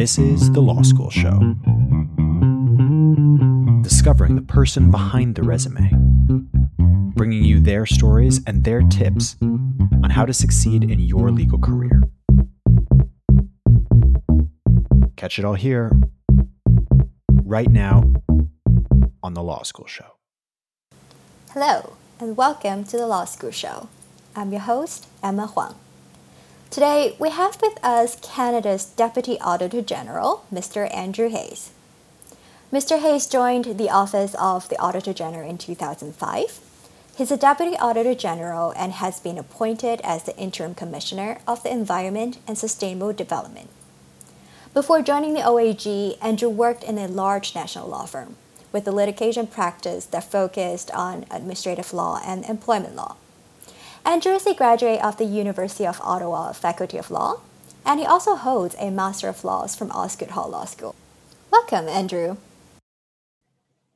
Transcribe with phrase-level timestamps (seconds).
[0.00, 1.38] This is The Law School Show.
[3.82, 5.90] Discovering the person behind the resume,
[7.14, 12.02] bringing you their stories and their tips on how to succeed in your legal career.
[15.16, 15.92] Catch it all here,
[17.44, 18.10] right now,
[19.22, 20.16] on The Law School Show.
[21.50, 23.90] Hello, and welcome to The Law School Show.
[24.34, 25.74] I'm your host, Emma Huang.
[26.70, 30.88] Today, we have with us Canada's Deputy Auditor General, Mr.
[30.94, 31.72] Andrew Hayes.
[32.72, 33.00] Mr.
[33.00, 36.60] Hayes joined the Office of the Auditor General in 2005.
[37.16, 41.72] He's a Deputy Auditor General and has been appointed as the Interim Commissioner of the
[41.72, 43.68] Environment and Sustainable Development.
[44.72, 48.36] Before joining the OAG, Andrew worked in a large national law firm
[48.70, 53.16] with a litigation practice that focused on administrative law and employment law.
[54.04, 57.40] Andrew is a graduate of the University of Ottawa Faculty of Law,
[57.84, 60.94] and he also holds a Master of Laws from Osgoode Hall Law School.
[61.50, 62.38] Welcome, Andrew.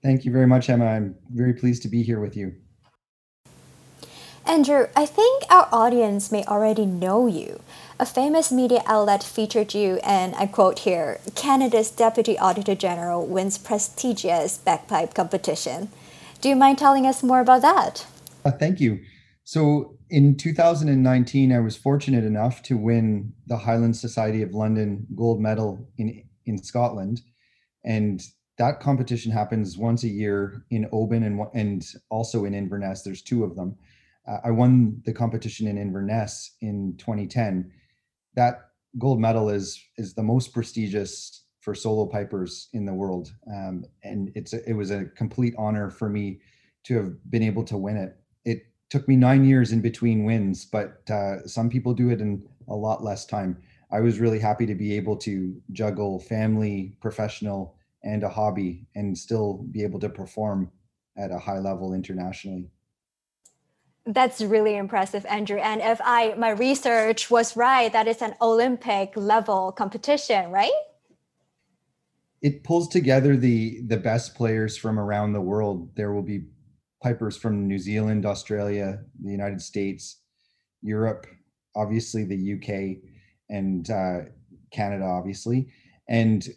[0.03, 0.85] Thank you very much, Emma.
[0.85, 2.55] I'm very pleased to be here with you.
[4.47, 7.61] Andrew, I think our audience may already know you.
[7.99, 13.57] A famous media outlet featured you, and I quote here Canada's Deputy Auditor General wins
[13.57, 15.89] prestigious bagpipe competition.
[16.43, 18.07] Do you mind telling us more about that?
[18.45, 19.01] Uh, thank you.
[19.45, 25.41] So in 2019, I was fortunate enough to win the Highland Society of London gold
[25.41, 27.21] medal in, in Scotland.
[27.85, 28.23] And
[28.57, 33.03] that competition happens once a year in Oban and, and also in Inverness.
[33.03, 33.75] There's two of them.
[34.29, 37.73] Uh, I won the competition in Inverness in 2010.
[38.37, 38.61] That
[38.97, 44.31] gold medal is is the most prestigious for solo pipers in the world, um, and
[44.37, 46.39] it's a, it was a complete honor for me
[46.85, 48.17] to have been able to win it.
[48.95, 52.77] Took me nine years in between wins, but uh, some people do it in a
[52.77, 53.61] lot less time.
[53.91, 59.19] I was really happy to be able to juggle family, professional, and a hobby and
[59.19, 60.71] still be able to perform
[61.17, 62.71] at a high level internationally.
[64.07, 65.59] That's really impressive, Andrew.
[65.59, 70.71] And if I my research was right, that is an Olympic level competition, right?
[72.41, 75.97] It pulls together the the best players from around the world.
[75.97, 76.45] There will be
[77.05, 80.23] pipers from New Zealand, Australia, the United States,
[80.81, 81.27] Europe,
[81.77, 83.05] obviously the UK,
[83.51, 84.21] and uh,
[84.73, 85.69] Canada, obviously.
[86.09, 86.49] And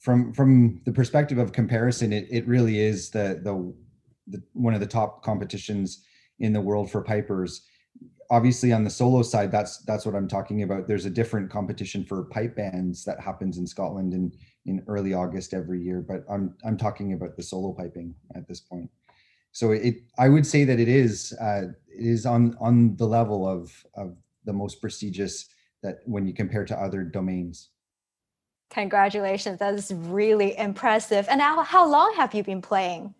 [0.00, 3.74] from from the perspective of comparison, it, it really is the, the
[4.26, 6.04] the one of the top competitions
[6.38, 7.62] in the world for pipers.
[8.30, 10.86] Obviously, on the solo side, that's that's what I'm talking about.
[10.86, 14.32] There's a different competition for pipe bands that happens in Scotland in
[14.66, 16.04] in early August every year.
[16.06, 18.90] But I'm I'm talking about the solo piping at this point.
[19.58, 23.48] So it I would say that it is uh, it is on on the level
[23.48, 25.48] of of the most prestigious
[25.82, 27.70] that when you compare to other domains.
[28.70, 29.58] Congratulations.
[29.58, 31.26] That is really impressive.
[31.28, 33.14] And how, how long have you been playing?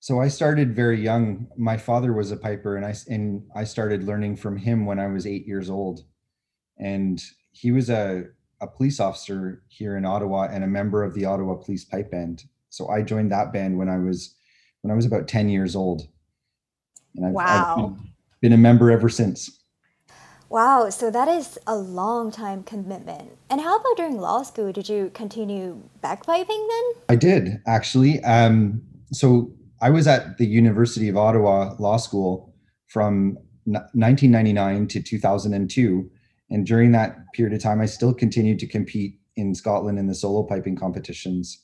[0.00, 1.46] So I started very young.
[1.56, 5.06] My father was a piper and I and I started learning from him when I
[5.06, 6.00] was 8 years old.
[6.78, 7.22] And
[7.52, 8.24] he was a
[8.60, 12.42] a police officer here in Ottawa and a member of the Ottawa Police Pipe Band.
[12.70, 14.34] So I joined that band when I was
[14.88, 16.08] when I was about 10 years old.
[17.14, 17.94] And I've, wow.
[17.94, 19.60] I've been a member ever since.
[20.48, 23.36] Wow, so that is a long time commitment.
[23.50, 24.72] And how about during law school?
[24.72, 27.02] Did you continue bagpiping then?
[27.10, 28.24] I did actually.
[28.24, 28.80] Um,
[29.12, 32.54] so I was at the University of Ottawa Law School
[32.86, 36.10] from 1999 to 2002.
[36.48, 40.14] And during that period of time, I still continued to compete in Scotland in the
[40.14, 41.62] solo piping competitions.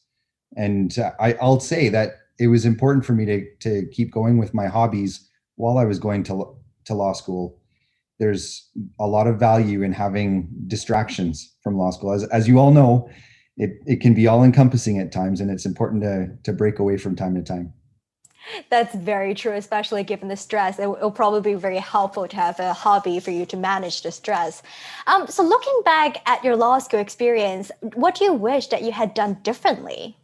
[0.59, 4.39] And uh, I, I'll say that it was important for me to, to keep going
[4.39, 6.56] with my hobbies while I was going to,
[6.87, 7.59] to law school
[8.19, 12.12] there's a lot of value in having distractions from law school.
[12.12, 13.11] As, as you all know,
[13.56, 16.97] it, it can be all encompassing at times, and it's important to, to break away
[16.97, 17.73] from time to time.
[18.69, 20.78] That's very true, especially given the stress.
[20.78, 24.12] It will probably be very helpful to have a hobby for you to manage the
[24.12, 24.62] stress.
[25.06, 28.93] Um, so, looking back at your law school experience, what do you wish that you
[28.93, 30.19] had done differently?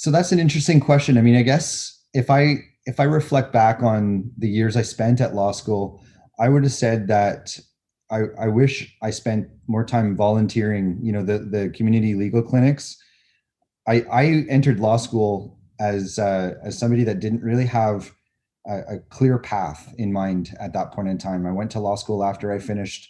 [0.00, 1.18] So, that's an interesting question.
[1.18, 5.20] I mean, I guess if I if I reflect back on the years I spent
[5.20, 6.02] at law school,
[6.38, 7.58] I would have said that
[8.10, 12.96] I, I wish I spent more time volunteering, you know, the, the community legal clinics.
[13.86, 18.10] I, I entered law school as, uh, as somebody that didn't really have
[18.66, 21.46] a, a clear path in mind at that point in time.
[21.46, 23.06] I went to law school after I finished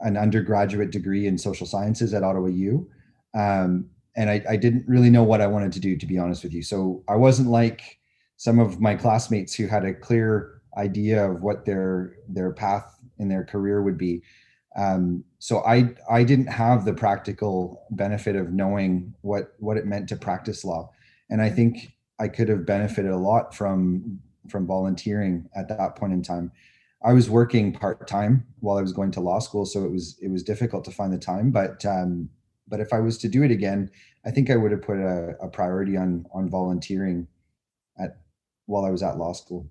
[0.00, 2.86] an undergraduate degree in social sciences at Ottawa U.
[3.34, 3.88] Um,
[4.18, 6.52] and I, I, didn't really know what I wanted to do, to be honest with
[6.52, 6.62] you.
[6.62, 8.00] So I wasn't like
[8.36, 13.28] some of my classmates who had a clear idea of what their their path in
[13.28, 14.22] their career would be.
[14.76, 20.08] Um, so I I didn't have the practical benefit of knowing what what it meant
[20.08, 20.90] to practice law,
[21.30, 24.18] and I think I could have benefited a lot from
[24.48, 26.50] from volunteering at that point in time.
[27.04, 30.18] I was working part time while I was going to law school, so it was
[30.20, 31.52] it was difficult to find the time.
[31.52, 32.30] But um,
[32.68, 33.90] but if I was to do it again,
[34.24, 37.28] I think I would have put a, a priority on on volunteering
[37.98, 38.18] at
[38.66, 39.70] while I was at law school.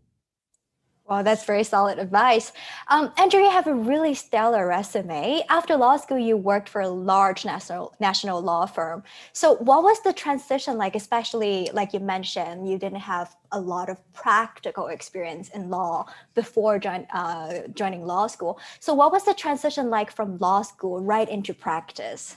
[1.08, 2.52] Well, that's very solid advice.
[2.90, 5.42] Um, Andrew, you have a really stellar resume.
[5.50, 9.04] After law school, you worked for a large national national law firm.
[9.32, 10.96] So, what was the transition like?
[10.98, 16.78] Especially, like you mentioned, you didn't have a lot of practical experience in law before
[16.78, 18.60] join, uh, joining law school.
[18.82, 22.36] So, what was the transition like from law school right into practice?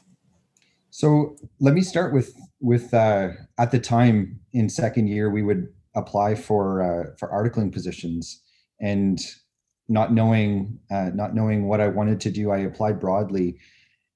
[0.90, 5.68] So, let me start with with uh, at the time in second year, we would
[5.94, 8.42] apply for uh, for articling positions.
[8.80, 9.20] And
[9.90, 13.58] not knowing uh, not knowing what I wanted to do, I applied broadly,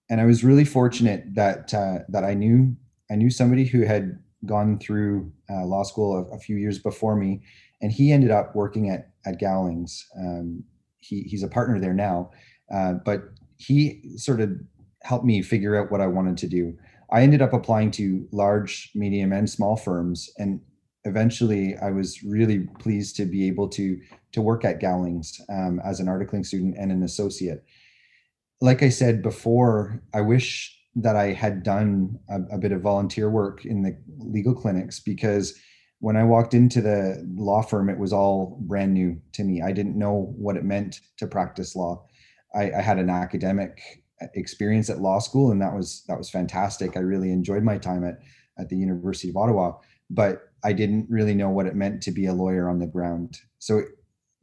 [0.08, 2.74] and I was really fortunate that uh, that I knew
[3.10, 7.16] I knew somebody who had gone through uh, law school a, a, few years before
[7.16, 7.42] me,
[7.80, 10.06] and he ended up working at at Gowlings.
[10.18, 10.62] Um,
[10.98, 12.30] he he's a partner there now,
[12.72, 13.24] uh, but
[13.56, 14.50] he sort of
[15.04, 16.76] helped me figure out what I wanted to do.
[17.12, 20.60] I ended up applying to large, medium, and small firms, and
[21.04, 24.00] eventually I was really pleased to be able to
[24.32, 27.62] to work at Gowlings um, as an articling student and an associate.
[28.60, 33.30] Like I said before, I wish that I had done a, a bit of volunteer
[33.30, 35.54] work in the legal clinics because
[36.00, 39.62] when I walked into the law firm, it was all brand new to me.
[39.62, 42.06] I didn't know what it meant to practice law.
[42.54, 44.03] I, I had an academic
[44.34, 46.96] experience at law school, and that was that was fantastic.
[46.96, 48.20] I really enjoyed my time at
[48.58, 49.72] at the University of Ottawa,
[50.10, 53.38] but I didn't really know what it meant to be a lawyer on the ground.
[53.58, 53.82] So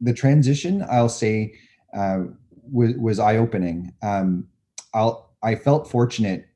[0.00, 1.54] the transition, I'll say,
[1.96, 2.24] uh,
[2.70, 3.92] was, was eye opening.
[4.02, 4.48] Um,
[4.94, 6.46] I'll I felt fortunate.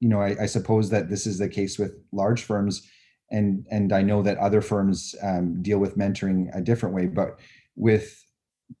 [0.00, 2.88] You know, I, I, suppose that this is the case with large firms,
[3.30, 7.06] and and I know that other firms um, deal with mentoring a different way.
[7.06, 7.38] But
[7.76, 8.24] with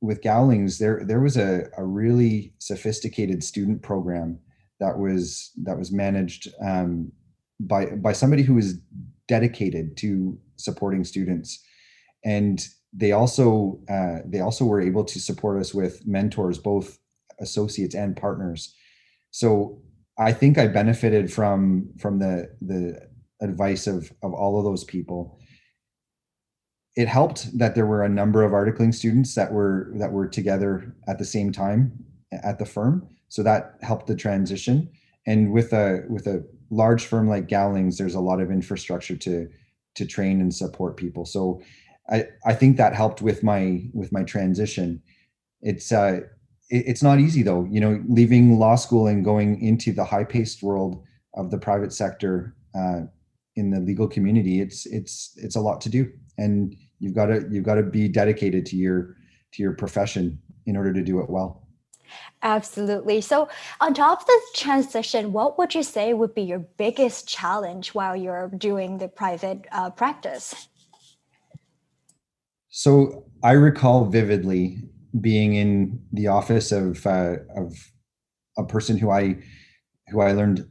[0.00, 4.38] with Gowlings, there there was a, a really sophisticated student program
[4.78, 7.12] that was that was managed um,
[7.58, 8.74] by by somebody who was
[9.28, 11.64] dedicated to supporting students.
[12.24, 16.98] And they also uh, they also were able to support us with mentors both
[17.40, 18.74] associates and partners.
[19.30, 19.82] So
[20.20, 23.00] i think i benefited from from the the
[23.40, 25.38] advice of of all of those people
[26.96, 30.94] it helped that there were a number of articling students that were that were together
[31.06, 31.92] at the same time
[32.32, 34.90] at the firm so that helped the transition
[35.26, 39.48] and with a with a large firm like Gowlings, there's a lot of infrastructure to
[39.96, 41.24] to train and support people.
[41.24, 41.60] So
[42.10, 45.02] I I think that helped with my with my transition.
[45.60, 46.20] It's uh
[46.70, 50.24] it, it's not easy though, you know, leaving law school and going into the high
[50.24, 51.02] paced world
[51.34, 53.02] of the private sector uh,
[53.60, 54.60] in the legal community.
[54.60, 58.08] It's it's it's a lot to do, and you've got to you've got to be
[58.08, 59.16] dedicated to your
[59.52, 61.66] to your profession in order to do it well.
[62.42, 63.20] Absolutely.
[63.20, 63.48] So,
[63.80, 68.16] on top of the transition, what would you say would be your biggest challenge while
[68.16, 70.68] you're doing the private uh, practice?
[72.70, 74.78] So, I recall vividly
[75.20, 77.76] being in the office of uh, of
[78.58, 79.36] a person who I
[80.08, 80.66] who I learned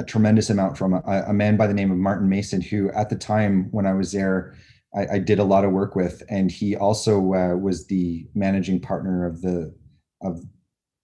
[0.00, 3.10] a tremendous amount from a, a, man by the name of Martin Mason, who at
[3.10, 4.54] the time when I was there,
[4.96, 8.80] I, I did a lot of work with, and he also uh, was the managing
[8.80, 9.74] partner of the
[10.22, 10.40] of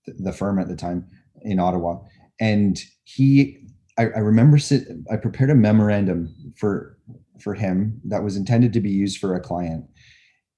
[0.06, 1.06] the firm at the time
[1.42, 1.98] in Ottawa,
[2.40, 3.66] and he,
[3.98, 6.98] I, I remember, sit, I prepared a memorandum for
[7.38, 9.84] for him that was intended to be used for a client,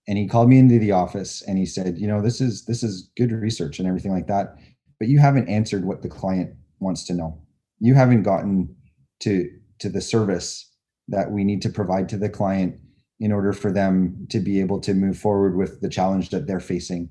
[0.06, 2.84] and he called me into the office and he said, you know, this is this
[2.84, 4.54] is good research and everything like that,
[5.00, 7.42] but you haven't answered what the client wants to know.
[7.80, 8.74] You haven't gotten
[9.20, 10.68] to to the service
[11.08, 12.76] that we need to provide to the client
[13.20, 16.60] in order for them to be able to move forward with the challenge that they're
[16.60, 17.10] facing.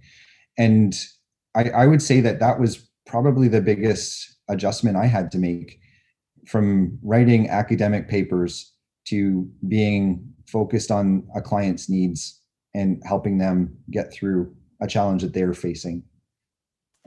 [0.58, 0.96] And
[1.56, 5.80] I, I would say that that was probably the biggest adjustment I had to make
[6.46, 8.74] from writing academic papers
[9.08, 12.42] to being focused on a client's needs
[12.74, 16.04] and helping them get through a challenge that they're facing.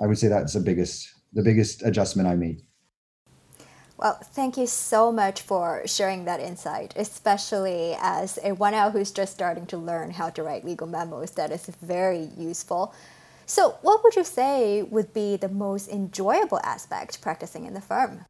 [0.02, 2.60] I would say that's the biggest the biggest adjustment I made.
[4.00, 9.34] Well, thank you so much for sharing that insight, especially as a 1L who's just
[9.34, 11.32] starting to learn how to write legal memos.
[11.32, 12.94] That is very useful.
[13.44, 18.24] So, what would you say would be the most enjoyable aspect practicing in the firm?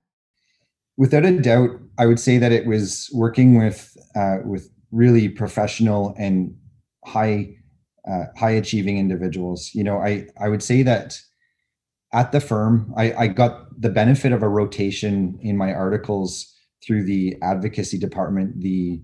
[0.97, 6.17] Without a doubt, I would say that it was working with uh, with really professional
[6.19, 6.53] and
[7.05, 7.55] high
[8.11, 9.71] uh, high achieving individuals.
[9.73, 11.21] You know, I I would say that
[12.13, 16.53] at the firm, I, I got the benefit of a rotation in my articles
[16.85, 19.03] through the advocacy department, the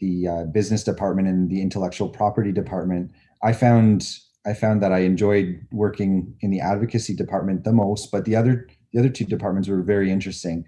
[0.00, 3.10] the uh, business department, and the intellectual property department.
[3.42, 4.08] I found
[4.46, 8.68] I found that I enjoyed working in the advocacy department the most, but the other
[8.92, 10.64] the other two departments were very interesting.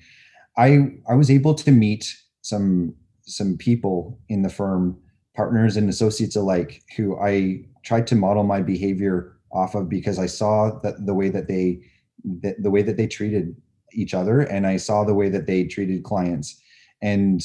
[0.57, 4.99] I I was able to meet some some people in the firm,
[5.37, 10.27] partners and associates alike, who I tried to model my behavior off of because I
[10.27, 11.81] saw that the way that they
[12.25, 13.57] the, way that they treated
[13.93, 16.61] each other and I saw the way that they treated clients.
[17.03, 17.41] And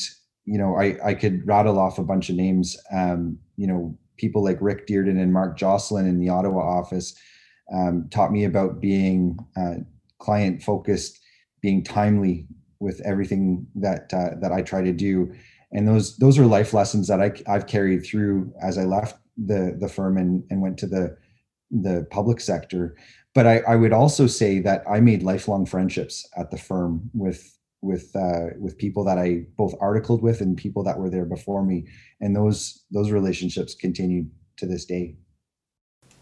[0.46, 2.78] you know, I I could rattle off a bunch of names.
[2.92, 7.16] Um, you know, people like Rick Dearden and Mark Jocelyn in the Ottawa office
[7.74, 9.76] um, taught me about being uh,
[10.20, 11.20] client focused,
[11.62, 12.48] being timely
[12.80, 15.32] with everything that uh, that I try to do,
[15.72, 19.78] and those those are life lessons that I, I've carried through as I left the
[19.80, 21.18] the firm and, and went to the
[21.72, 22.96] the public sector.
[23.34, 27.58] But I, I would also say that I made lifelong friendships at the firm with
[27.82, 31.64] with uh, with people that I both articled with and people that were there before
[31.66, 31.88] me,
[32.20, 34.26] and those those relationships continue
[34.58, 35.16] to this day.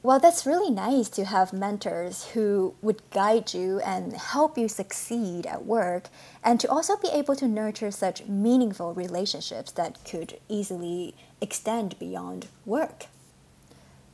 [0.01, 5.45] Well, that's really nice to have mentors who would guide you and help you succeed
[5.45, 6.07] at work,
[6.41, 12.47] and to also be able to nurture such meaningful relationships that could easily extend beyond
[12.65, 13.07] work.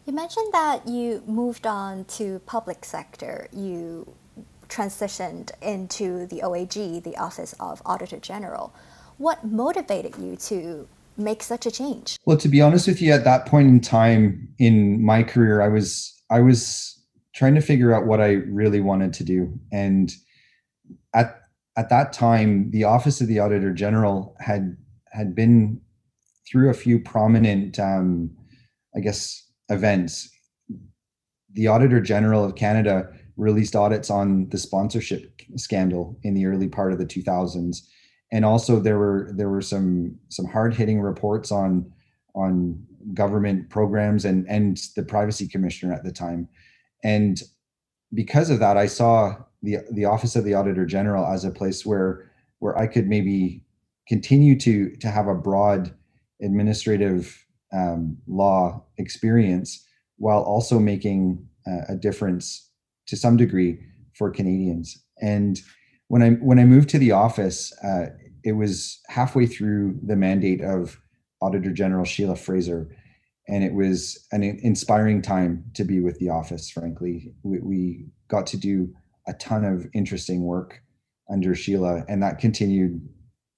[0.05, 3.47] You mentioned that you moved on to public sector.
[3.51, 4.13] You
[4.69, 8.71] transitioned into the OAG, the Office of Auditor General.
[9.17, 12.17] What motivated you to make such a change?
[12.25, 15.69] Well, to be honest with you, at that point in time in my career, I
[15.69, 17.01] was I was
[17.33, 20.11] trying to figure out what I really wanted to do, and
[21.15, 21.39] at
[21.77, 24.77] at that time, the Office of the Auditor General had
[25.11, 25.81] had been
[26.47, 28.29] through a few prominent, um,
[28.95, 30.29] I guess, events.
[31.53, 36.91] The Auditor General of Canada released audits on the sponsorship scandal in the early part
[36.91, 37.81] of the 2000s
[38.31, 41.91] and also there were there were some some hard hitting reports on
[42.33, 42.81] on
[43.13, 46.47] government programs and and the privacy commissioner at the time
[47.03, 47.43] and
[48.13, 51.85] because of that i saw the the office of the auditor general as a place
[51.85, 53.63] where where i could maybe
[54.07, 55.93] continue to to have a broad
[56.41, 57.44] administrative
[57.75, 59.85] um, law experience
[60.17, 62.69] while also making uh, a difference
[63.07, 63.79] to some degree
[64.17, 64.97] for Canadians.
[65.21, 65.59] And
[66.07, 68.07] when I when I moved to the office, uh,
[68.43, 70.99] it was halfway through the mandate of
[71.41, 72.89] Auditor General Sheila Fraser,
[73.47, 76.69] and it was an inspiring time to be with the office.
[76.69, 78.93] Frankly, we, we got to do
[79.27, 80.81] a ton of interesting work
[81.29, 83.01] under Sheila, and that continued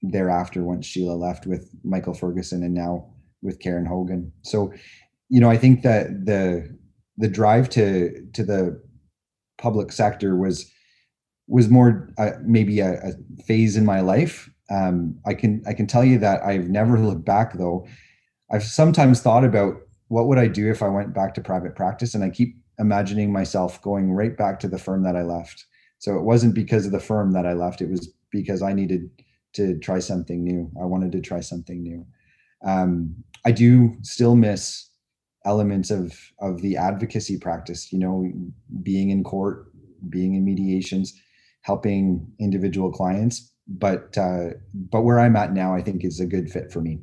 [0.02, 3.10] thereafter once Sheila left with Michael Ferguson and now
[3.42, 4.32] with Karen Hogan.
[4.44, 4.74] So,
[5.30, 6.78] you know, I think that the
[7.18, 8.82] the drive to to the
[9.58, 10.72] public sector was
[11.48, 14.50] was more uh, maybe a, a, phase in my life.
[14.70, 17.88] Um, I can I can tell you that I've never looked back though.
[18.52, 19.76] I've sometimes thought about
[20.10, 23.32] what would I do if I went back to private practice, and I keep imagining
[23.32, 25.66] myself going right back to the firm that I left.
[26.00, 29.10] So it wasn't because of the firm that I left; it was because I needed
[29.54, 30.70] to try something new.
[30.82, 32.06] I wanted to try something new.
[32.66, 34.90] Um, I do still miss
[35.46, 38.30] elements of of the advocacy practice you know
[38.84, 39.72] being in court
[40.10, 41.14] being in mediations
[41.62, 43.54] helping individual clients.
[43.68, 47.00] But uh, but where i'm at now i think is a good fit for me.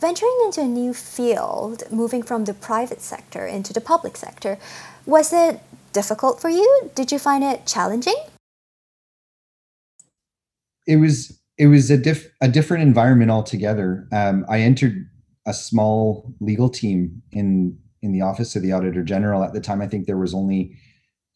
[0.00, 4.58] Venturing into a new field moving from the private sector into the public sector
[5.06, 5.60] was it
[5.92, 6.90] difficult for you?
[6.94, 8.14] Did you find it challenging?
[10.86, 14.06] It was it was a diff a different environment altogether.
[14.12, 15.08] Um, i entered
[15.46, 19.42] a small legal team in in the office of the auditor general.
[19.42, 20.76] At the time i think there was only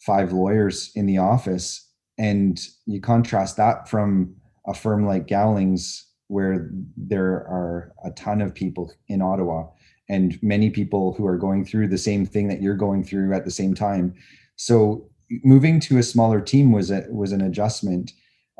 [0.00, 1.88] five lawyers in the office.
[2.18, 4.34] And you contrast that from
[4.66, 9.66] a firm like gowlings where there are a ton of people in ottawa
[10.08, 13.44] and many people who are going through the same thing that you're going through at
[13.44, 14.14] the same time.
[14.56, 15.08] So
[15.44, 18.12] moving to a smaller team was a was an adjustment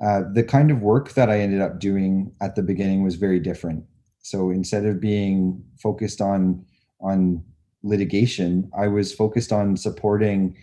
[0.03, 3.41] uh, the kind of work that i ended up doing at the beginning was very
[3.41, 3.85] different
[4.21, 6.65] so instead of being focused on
[7.01, 7.43] on
[7.83, 10.57] litigation, I was focused on supporting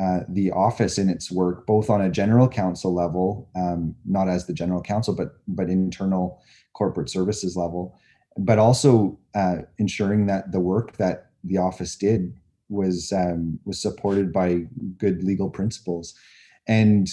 [0.00, 4.46] uh, the office in its work, both on a general counsel level, um, not as
[4.46, 6.40] the general counsel, but but internal
[6.72, 7.96] corporate services level,
[8.36, 12.34] but also uh, ensuring that the work that the office did
[12.68, 14.62] was um, was supported by
[14.98, 16.14] good legal principles.
[16.66, 17.06] And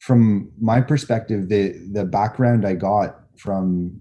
[0.00, 4.00] from my perspective, the the background I got from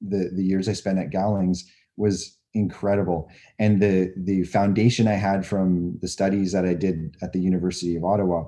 [0.00, 1.64] the the years I spent at Gowlings
[1.96, 3.30] was incredible.
[3.58, 7.96] And the the foundation I had from the studies that I did at the University
[7.96, 8.46] of Ottawa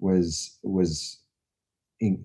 [0.00, 1.20] was was
[2.00, 2.24] in,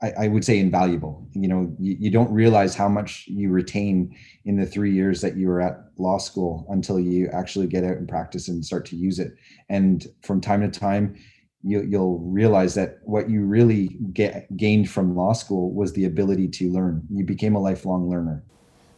[0.00, 1.28] I, I, would say invaluable.
[1.32, 5.36] You know, you, you, don't realize how much you retain in the three years that
[5.36, 8.96] you were at law school until you actually get out and practice and start to
[8.96, 9.32] use it.
[9.68, 11.16] And from time to time,
[11.62, 16.48] you, you'll realize that what you really get gained from law school was the ability
[16.48, 17.02] to learn.
[17.10, 18.42] You became a lifelong learner.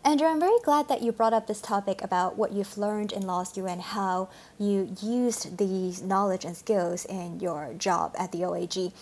[0.03, 3.23] Andrew, I'm very glad that you brought up this topic about what you've learned in
[3.23, 8.39] law school and how you used these knowledge and skills in your job at the
[8.39, 8.93] OAG.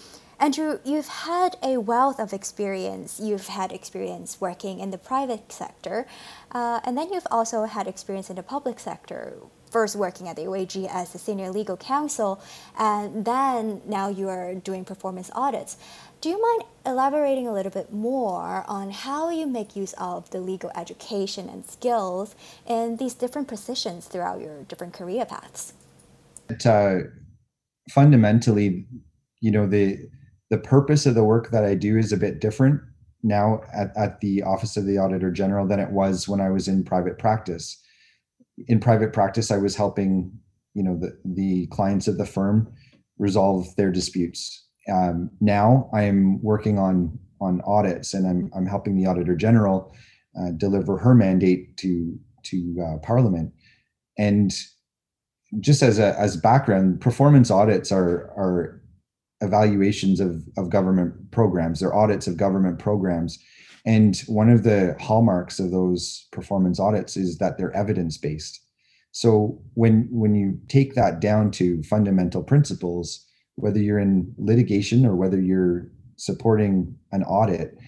[0.41, 3.21] Andrew, you've had a wealth of experience.
[3.21, 6.07] You've had experience working in the private sector,
[6.53, 9.35] uh, and then you've also had experience in the public sector.
[9.71, 12.41] First, working at the OAG as a senior legal counsel,
[12.79, 15.77] and then now you are doing performance audits.
[16.21, 20.41] Do you mind elaborating a little bit more on how you make use of the
[20.41, 22.35] legal education and skills
[22.67, 25.75] in these different positions throughout your different career paths?
[26.49, 27.01] It, uh,
[27.91, 28.87] fundamentally,
[29.41, 29.99] you know, the
[30.51, 32.81] the purpose of the work that I do is a bit different
[33.23, 36.69] now at, at the Office of the Auditor General than it was when I was
[36.69, 37.79] in private practice.
[38.67, 40.33] In private practice, I was helping,
[40.75, 42.73] you know, the, the clients of the firm
[43.19, 44.67] resolve their disputes.
[44.93, 49.95] Um, now I am working on on audits, and I'm I'm helping the Auditor General
[50.39, 53.53] uh, deliver her mandate to to uh, Parliament.
[54.17, 54.53] And
[55.61, 58.83] just as a as background, performance audits are are
[59.41, 63.39] evaluations of, of government programs, they're audits of government programs.
[63.89, 68.61] And one of the hallmarks of those performance audits is that they're evidence based.
[69.13, 75.17] So when when you take that down to fundamental principles, whether you're in litigation or
[75.17, 77.79] whether you're supporting an audit,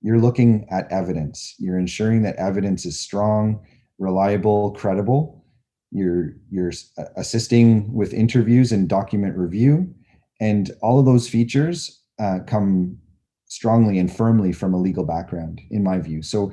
[0.00, 1.56] you're looking at evidence.
[1.58, 3.60] You're ensuring that evidence is strong,
[3.98, 5.44] reliable, credible.
[5.90, 6.72] You're you're
[7.16, 9.92] assisting with interviews and document review
[10.40, 12.98] and all of those features uh, come
[13.48, 16.22] strongly and firmly from a legal background, in my view.
[16.22, 16.52] So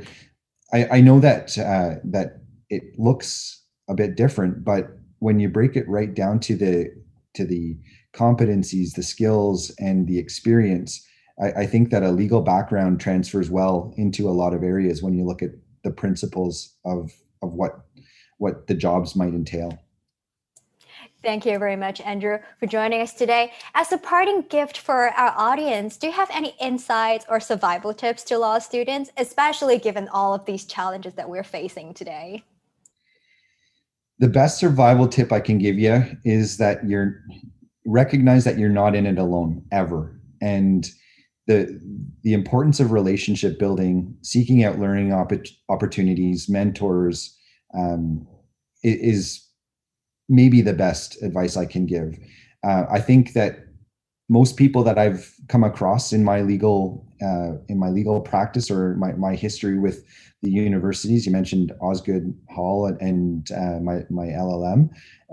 [0.74, 4.88] I, I know that uh, that it looks a bit different, but
[5.20, 6.90] when you break it right down to the
[7.36, 7.78] to the
[8.14, 11.06] competencies, the skills, and the experience,
[11.42, 15.14] I, I think that a legal background transfers well into a lot of areas when
[15.14, 15.52] you look at
[15.84, 17.82] the principles of of what
[18.38, 19.80] what the jobs might entail.
[21.26, 23.52] Thank you very much, Andrew, for joining us today.
[23.74, 28.24] As a parting gift for our audience, do you have any insights or survival tips
[28.26, 32.44] to law students, especially given all of these challenges that we're facing today?
[34.20, 37.24] The best survival tip I can give you is that you're
[37.88, 40.22] recognize that you're not in it alone ever.
[40.44, 40.88] And
[41.48, 41.82] the
[42.22, 45.34] the importance of relationship building, seeking out learning opp-
[45.70, 47.36] opportunities, mentors,
[47.74, 48.28] um,
[48.84, 49.45] is
[50.30, 52.18] maybe the best advice I can give.
[52.64, 53.60] Uh, I think that
[54.30, 58.96] most people that I've come across in my legal uh, in my legal practice or
[58.96, 60.04] my, my history with
[60.42, 64.90] the universities, you mentioned Osgoode Hall and, and uh, my my LLM,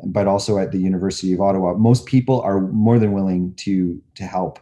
[0.07, 1.75] but also at the University of Ottawa.
[1.75, 4.59] Most people are more than willing to to help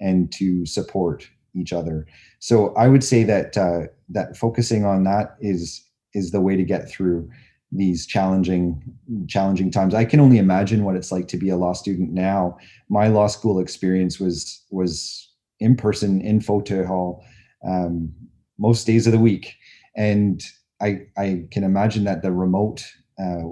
[0.00, 2.06] and to support each other.
[2.38, 6.64] So I would say that uh, that focusing on that is is the way to
[6.64, 7.30] get through
[7.72, 8.82] these challenging
[9.28, 9.94] challenging times.
[9.94, 12.58] I can only imagine what it's like to be a law student now.
[12.88, 15.30] My law school experience was was
[15.60, 17.24] in person in Fauteux Hall
[17.66, 18.12] um,
[18.58, 19.54] most days of the week.
[19.96, 20.42] And
[20.82, 22.84] i i can imagine that the remote
[23.22, 23.42] uh,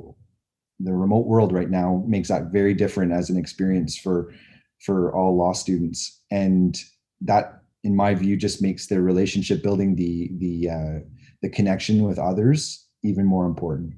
[0.81, 4.33] the remote world right now makes that very different as an experience for
[4.81, 6.23] for all law students.
[6.31, 6.77] And
[7.21, 10.99] that in my view just makes the relationship building the the uh,
[11.43, 13.95] the connection with others even more important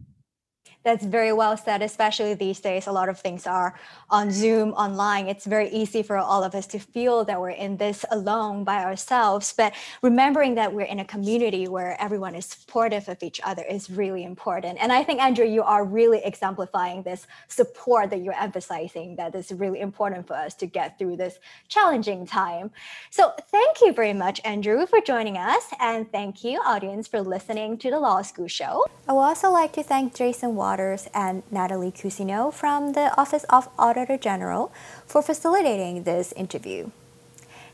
[0.83, 2.87] that's very well said, especially these days.
[2.87, 5.29] A lot of things are on Zoom, online.
[5.29, 8.83] It's very easy for all of us to feel that we're in this alone by
[8.83, 9.53] ourselves.
[9.57, 13.91] But remembering that we're in a community where everyone is supportive of each other is
[13.91, 14.79] really important.
[14.81, 19.53] And I think, Andrew, you are really exemplifying this support that you're emphasizing that is
[19.53, 21.39] really important for us to get through this
[21.69, 22.71] challenging time.
[23.11, 25.65] So thank you very much, Andrew, for joining us.
[25.79, 28.87] And thank you, audience, for listening to the Law School Show.
[29.07, 33.43] I would also like to thank Jason Watt Waters and Natalie Cousineau from the Office
[33.51, 34.71] of Auditor General
[35.05, 36.91] for facilitating this interview.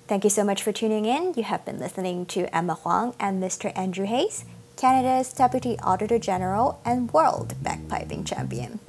[0.09, 1.35] Thank you so much for tuning in.
[1.37, 3.71] You have been listening to Emma Huang and Mr.
[3.77, 4.47] Andrew Hayes,
[4.79, 8.81] Canada's Deputy Auditor General and World Bagpiping Champion.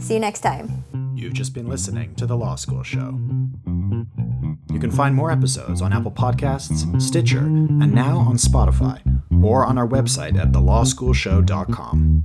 [0.00, 0.84] See you next time.
[1.14, 3.20] You've just been listening to The Law School Show.
[4.72, 8.98] You can find more episodes on Apple Podcasts, Stitcher, and now on Spotify,
[9.44, 12.24] or on our website at thelawschoolshow.com.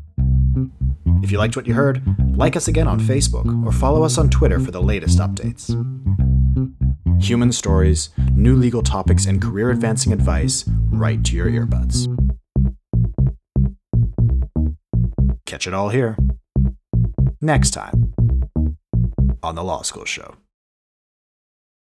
[1.24, 2.02] If you liked what you heard,
[2.38, 5.72] like us again on Facebook or follow us on Twitter for the latest updates.
[7.22, 12.08] Human stories, new legal topics, and career advancing advice right to your earbuds.
[15.46, 16.18] Catch it all here
[17.42, 18.14] next time
[19.42, 20.36] on The Law School Show.